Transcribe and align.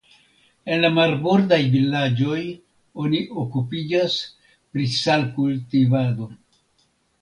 En 0.75 0.79
la 0.85 0.89
marbordaj 0.95 1.59
vilaĝoj 1.75 2.39
oni 3.05 3.21
okupiĝas 3.45 4.19
pri 4.51 4.93
salkultivado. 4.99 6.35